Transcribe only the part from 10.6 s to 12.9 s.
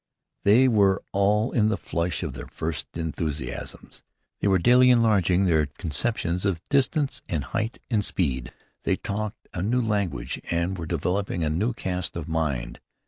were developing a new cast of mind.